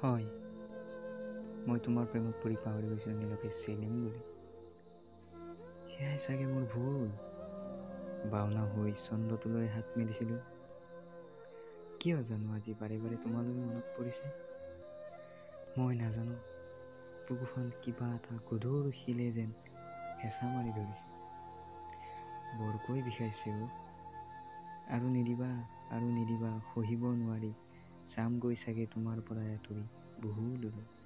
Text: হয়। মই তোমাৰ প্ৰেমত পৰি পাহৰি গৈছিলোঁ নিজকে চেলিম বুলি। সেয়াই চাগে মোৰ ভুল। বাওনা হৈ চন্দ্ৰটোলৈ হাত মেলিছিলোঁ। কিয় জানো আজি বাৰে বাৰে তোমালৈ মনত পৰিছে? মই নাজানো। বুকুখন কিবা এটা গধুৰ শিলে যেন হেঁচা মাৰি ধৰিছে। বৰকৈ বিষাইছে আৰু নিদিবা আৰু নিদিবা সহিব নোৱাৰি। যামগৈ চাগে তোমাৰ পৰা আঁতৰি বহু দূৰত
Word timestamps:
হয়। 0.00 0.26
মই 1.66 1.80
তোমাৰ 1.82 2.08
প্ৰেমত 2.08 2.40
পৰি 2.40 2.58
পাহৰি 2.60 2.90
গৈছিলোঁ 2.90 3.16
নিজকে 3.20 3.52
চেলিম 3.56 3.96
বুলি। 3.98 4.22
সেয়াই 5.90 6.20
চাগে 6.20 6.46
মোৰ 6.48 6.66
ভুল। 6.70 7.10
বাওনা 8.30 8.62
হৈ 8.70 8.92
চন্দ্ৰটোলৈ 9.00 9.68
হাত 9.72 9.96
মেলিছিলোঁ। 9.96 10.40
কিয় 12.00 12.16
জানো 12.26 12.52
আজি 12.54 12.72
বাৰে 12.78 12.96
বাৰে 13.00 13.18
তোমালৈ 13.20 13.56
মনত 13.60 13.94
পৰিছে? 13.94 14.32
মই 15.76 15.94
নাজানো। 15.96 16.36
বুকুখন 17.24 17.68
কিবা 17.82 18.08
এটা 18.14 18.34
গধুৰ 18.46 18.90
শিলে 18.96 19.28
যেন 19.32 19.52
হেঁচা 20.18 20.52
মাৰি 20.52 20.74
ধৰিছে। 20.74 21.08
বৰকৈ 22.56 23.02
বিষাইছে 23.04 23.54
আৰু 24.90 25.12
নিদিবা 25.12 25.50
আৰু 25.92 26.12
নিদিবা 26.12 26.52
সহিব 26.68 27.06
নোৱাৰি। 27.16 27.52
যামগৈ 28.10 28.56
চাগে 28.60 28.86
তোমাৰ 28.90 29.22
পৰা 29.24 29.44
আঁতৰি 29.50 29.84
বহু 30.18 30.48
দূৰত 30.60 30.99